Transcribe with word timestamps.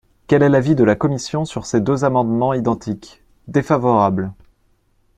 Quel 0.25 0.41
est 0.41 0.49
l’avis 0.49 0.73
de 0.73 0.83
la 0.83 0.95
commission 0.95 1.45
sur 1.45 1.67
ces 1.67 1.79
deux 1.79 2.03
amendements 2.05 2.55
identiques? 2.55 3.21
Défavorable. 3.47 4.33